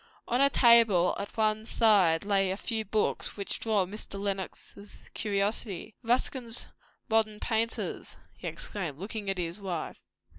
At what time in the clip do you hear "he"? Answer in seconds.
8.35-8.47